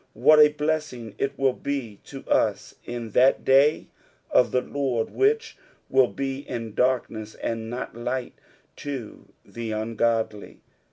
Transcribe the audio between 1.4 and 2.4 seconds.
be to